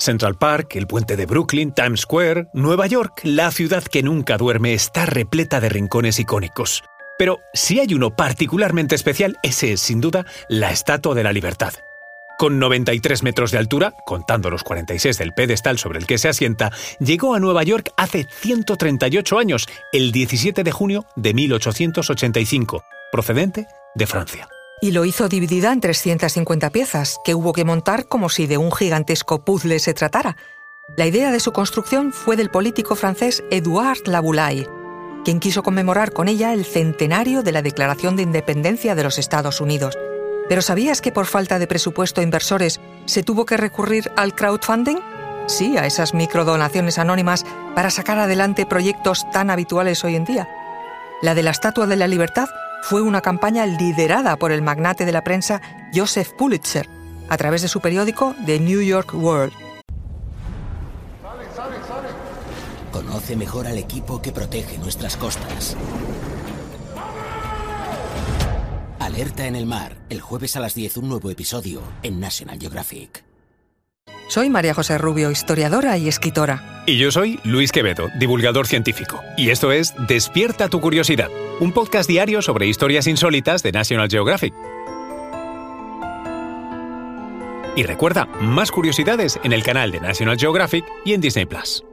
[0.00, 4.72] Central Park, el puente de Brooklyn, Times Square, Nueva York, la ciudad que nunca duerme,
[4.72, 6.82] está repleta de rincones icónicos.
[7.18, 11.74] Pero si hay uno particularmente especial, ese es sin duda la Estatua de la Libertad.
[12.38, 16.72] Con 93 metros de altura, contando los 46 del pedestal sobre el que se asienta,
[16.98, 22.82] llegó a Nueva York hace 138 años, el 17 de junio de 1885,
[23.12, 24.48] procedente de Francia.
[24.82, 28.72] Y lo hizo dividida en 350 piezas, que hubo que montar como si de un
[28.72, 30.36] gigantesco puzzle se tratara.
[30.96, 34.68] La idea de su construcción fue del político francés Édouard Laboulaye,
[35.24, 39.60] quien quiso conmemorar con ella el centenario de la Declaración de Independencia de los Estados
[39.60, 39.98] Unidos.
[40.48, 44.96] Pero ¿sabías que por falta de presupuesto a inversores se tuvo que recurrir al crowdfunding?
[45.46, 50.48] Sí, a esas microdonaciones anónimas para sacar adelante proyectos tan habituales hoy en día.
[51.22, 52.48] La de la Estatua de la Libertad
[52.82, 55.60] fue una campaña liderada por el magnate de la prensa
[55.94, 56.88] Joseph Pulitzer,
[57.28, 59.52] a través de su periódico The New York World.
[62.92, 65.76] Conoce mejor al equipo que protege nuestras costas.
[68.98, 73.24] Alerta en el mar, el jueves a las 10 un nuevo episodio en National Geographic.
[74.28, 76.84] Soy María José Rubio, historiadora y escritora.
[76.86, 79.20] Y yo soy Luis Quevedo, divulgador científico.
[79.36, 81.28] Y esto es Despierta tu curiosidad,
[81.60, 84.54] un podcast diario sobre historias insólitas de National Geographic.
[87.76, 91.84] Y recuerda, más curiosidades en el canal de National Geographic y en Disney Plus.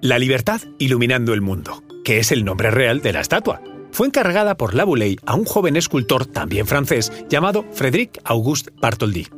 [0.00, 3.60] La libertad iluminando el mundo, que es el nombre real de la estatua.
[3.92, 9.28] Fue encargada por Laboulaye a un joven escultor también francés llamado Frédéric Auguste Bartholdi.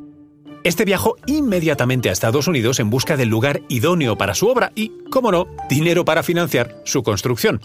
[0.67, 4.91] Este viajó inmediatamente a Estados Unidos en busca del lugar idóneo para su obra y,
[5.12, 7.61] como no, dinero para financiar su construcción.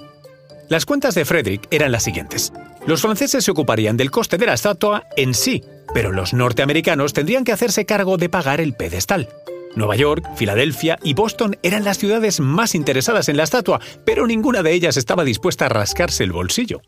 [0.70, 2.54] Las cuentas de Frédéric eran las siguientes.
[2.86, 5.64] Los franceses se ocuparían del coste de la estatua en sí,
[5.96, 9.30] pero los norteamericanos tendrían que hacerse cargo de pagar el pedestal.
[9.76, 14.62] Nueva York, Filadelfia y Boston eran las ciudades más interesadas en la estatua, pero ninguna
[14.62, 16.82] de ellas estaba dispuesta a rascarse el bolsillo.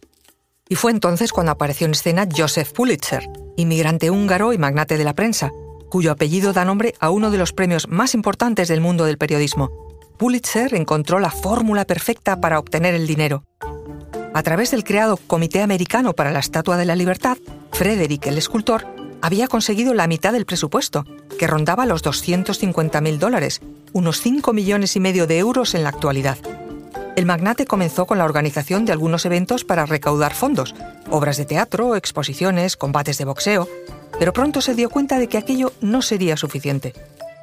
[0.69, 5.15] Y fue entonces cuando apareció en escena Joseph Pulitzer, inmigrante húngaro y magnate de la
[5.15, 5.51] prensa,
[5.93, 9.69] cuyo apellido da nombre a uno de los premios más importantes del mundo del periodismo.
[10.17, 13.43] Pulitzer encontró la fórmula perfecta para obtener el dinero.
[14.33, 17.37] A través del creado Comité Americano para la Estatua de la Libertad,
[17.73, 18.87] Frederick, el escultor,
[19.21, 21.05] había conseguido la mitad del presupuesto,
[21.37, 23.61] que rondaba los 250.000 dólares,
[23.91, 26.39] unos 5 millones y medio de euros en la actualidad.
[27.15, 30.73] El magnate comenzó con la organización de algunos eventos para recaudar fondos,
[31.11, 33.69] obras de teatro, exposiciones, combates de boxeo,
[34.19, 36.93] pero pronto se dio cuenta de que aquello no sería suficiente.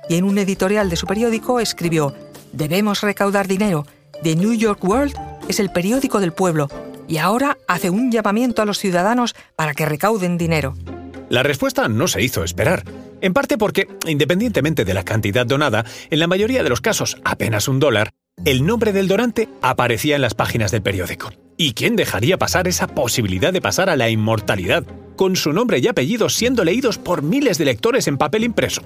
[0.08, 2.14] Y en un editorial de su periódico escribió,
[2.52, 3.86] Debemos recaudar dinero.
[4.22, 5.14] The New York World
[5.48, 6.68] es el periódico del pueblo
[7.08, 10.74] y ahora hace un llamamiento a los ciudadanos para que recauden dinero.
[11.28, 12.84] La respuesta no se hizo esperar,
[13.20, 17.68] en parte porque, independientemente de la cantidad donada, en la mayoría de los casos apenas
[17.68, 18.10] un dólar,
[18.44, 21.32] el nombre del donante aparecía en las páginas del periódico.
[21.56, 24.84] ¿Y quién dejaría pasar esa posibilidad de pasar a la inmortalidad,
[25.20, 28.80] con su nombre y apellido siendo leídos por miles de lectores en papel impreso?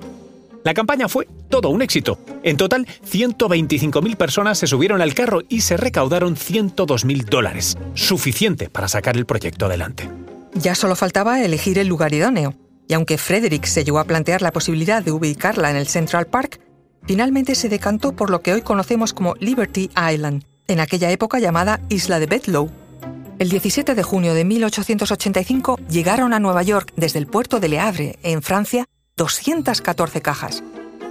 [0.65, 2.19] La campaña fue todo un éxito.
[2.43, 8.89] En total, 125.000 personas se subieron al carro y se recaudaron 102.000 dólares, suficiente para
[8.89, 10.11] sacar el proyecto adelante.
[10.55, 12.56] Ya solo faltaba elegir el lugar idóneo,
[12.89, 16.59] y aunque Frederick se llegó a plantear la posibilidad de ubicarla en el Central Park,
[17.06, 21.81] finalmente se decantó por lo que hoy conocemos como Liberty Island, en aquella época llamada
[21.91, 22.72] Isla de Bedlow.
[23.39, 27.81] El 17 de junio de 1885 llegaron a Nueva York desde el puerto de Le
[27.81, 28.87] Havre, en Francia,
[29.17, 30.62] 214 cajas.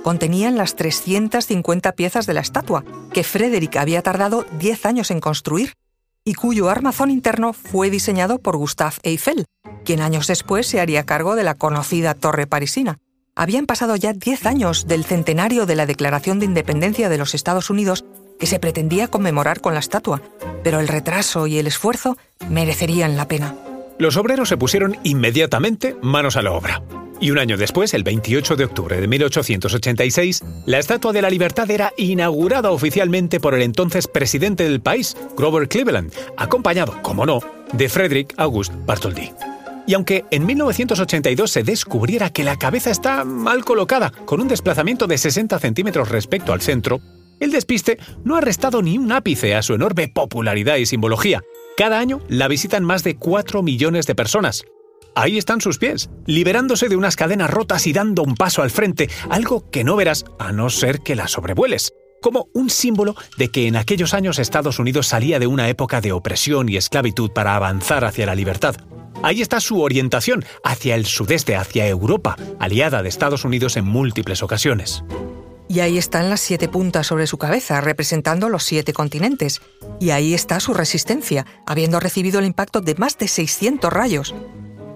[0.04, 5.74] Contenían las 350 piezas de la estatua, que Frederick había tardado 10 años en construir
[6.24, 9.46] y cuyo armazón interno fue diseñado por Gustave Eiffel,
[9.84, 13.00] quien años después se haría cargo de la conocida Torre Parisina.
[13.36, 17.70] Habían pasado ya 10 años del centenario de la Declaración de Independencia de los Estados
[17.70, 18.06] Unidos
[18.40, 20.22] que se pretendía conmemorar con la estatua,
[20.64, 22.18] pero el retraso y el esfuerzo
[22.50, 23.56] merecerían la pena.
[24.00, 26.82] Los obreros se pusieron inmediatamente manos a la obra.
[27.20, 31.72] Y un año después, el 28 de octubre de 1886, la Estatua de la Libertad
[31.72, 37.40] era inaugurada oficialmente por el entonces presidente del país, Grover Cleveland, acompañado, como no,
[37.72, 39.32] de Frederick August Bartholdi.
[39.86, 45.08] Y aunque en 1982 se descubriera que la cabeza está mal colocada, con un desplazamiento
[45.08, 47.02] de 60 centímetros respecto al centro,
[47.44, 51.44] el despiste no ha restado ni un ápice a su enorme popularidad y simbología.
[51.78, 54.64] Cada año la visitan más de 4 millones de personas,
[55.16, 59.10] Ahí están sus pies, liberándose de unas cadenas rotas y dando un paso al frente,
[59.30, 61.94] algo que no verás a no ser que la sobrevueles.
[62.22, 66.14] como un símbolo de que en aquellos años Estados Unidos salía de una época de
[66.14, 68.78] opresión y esclavitud para avanzar hacia la libertad.
[69.24, 74.42] Ahí está su orientación, hacia el sudeste, hacia Europa, aliada de Estados Unidos en múltiples
[74.42, 75.04] ocasiones.
[75.74, 79.60] Y ahí están las siete puntas sobre su cabeza, representando los siete continentes.
[80.00, 84.36] Y ahí está su resistencia, habiendo recibido el impacto de más de 600 rayos.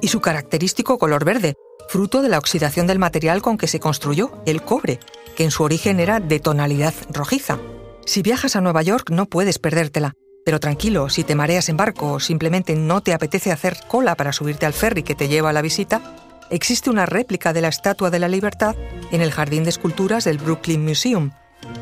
[0.03, 1.55] Y su característico color verde,
[1.89, 4.99] fruto de la oxidación del material con que se construyó, el cobre,
[5.35, 7.57] que en su origen era de tonalidad rojiza.
[8.05, 10.13] Si viajas a Nueva York no puedes perdértela,
[10.45, 14.31] pero tranquilo, si te mareas en barco o simplemente no te apetece hacer cola para
[14.31, 18.09] subirte al ferry que te lleva a la visita, existe una réplica de la Estatua
[18.09, 18.75] de la Libertad
[19.11, 21.31] en el Jardín de Esculturas del Brooklyn Museum,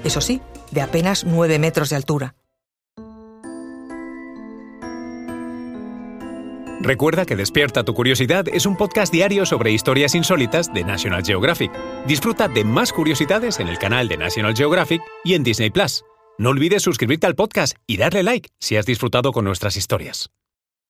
[0.03, 0.41] eso sí,
[0.71, 2.35] de apenas 9 metros de altura.
[6.85, 11.71] Recuerda que Despierta tu Curiosidad es un podcast diario sobre historias insólitas de National Geographic.
[12.05, 16.03] Disfruta de más curiosidades en el canal de National Geographic y en Disney Plus.
[16.37, 20.29] No olvides suscribirte al podcast y darle like si has disfrutado con nuestras historias.